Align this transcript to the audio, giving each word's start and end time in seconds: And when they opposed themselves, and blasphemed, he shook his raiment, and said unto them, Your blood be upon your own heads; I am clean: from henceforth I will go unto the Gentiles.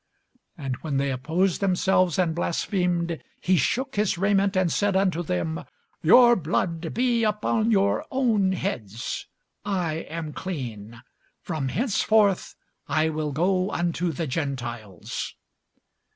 And 0.57 0.77
when 0.77 0.97
they 0.97 1.11
opposed 1.11 1.61
themselves, 1.61 2.17
and 2.17 2.33
blasphemed, 2.33 3.21
he 3.39 3.55
shook 3.55 3.97
his 3.97 4.17
raiment, 4.17 4.55
and 4.57 4.71
said 4.71 4.95
unto 4.95 5.21
them, 5.21 5.63
Your 6.01 6.35
blood 6.35 6.91
be 6.91 7.23
upon 7.23 7.69
your 7.69 8.07
own 8.09 8.53
heads; 8.53 9.27
I 9.63 9.97
am 10.09 10.33
clean: 10.33 11.03
from 11.43 11.67
henceforth 11.67 12.55
I 12.87 13.09
will 13.09 13.31
go 13.31 13.69
unto 13.69 14.11
the 14.11 14.25
Gentiles. 14.25 15.35